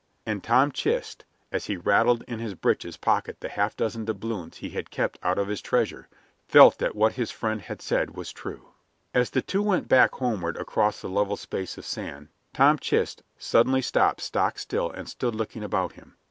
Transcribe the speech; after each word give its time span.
And 0.25 0.43
Tom 0.43 0.71
Chist, 0.71 1.25
as 1.51 1.65
he 1.67 1.77
rattled 1.77 2.23
in 2.27 2.39
his 2.39 2.55
breeches 2.55 2.97
pocket 2.97 3.37
the 3.39 3.49
half 3.49 3.75
dozen 3.77 4.03
doubloons 4.03 4.57
he 4.57 4.71
had 4.71 4.89
kept 4.89 5.19
out 5.21 5.37
of 5.37 5.47
his 5.47 5.61
treasure, 5.61 6.07
felt 6.47 6.79
that 6.79 6.95
what 6.95 7.13
his 7.13 7.29
friend 7.29 7.61
had 7.61 7.83
said 7.83 8.17
was 8.17 8.31
true. 8.33 8.69
As 9.13 9.29
the 9.29 9.43
two 9.43 9.61
went 9.61 9.87
back 9.87 10.13
homeward 10.15 10.57
across 10.57 11.01
the 11.01 11.07
level 11.07 11.37
space 11.37 11.77
of 11.77 11.85
sand 11.85 12.29
Tom 12.51 12.79
Chist 12.79 13.21
suddenly 13.37 13.83
stopped 13.83 14.21
stock 14.21 14.57
still 14.57 14.89
and 14.89 15.07
stood 15.07 15.35
looking 15.35 15.63
about 15.63 15.91
him. 15.91 16.15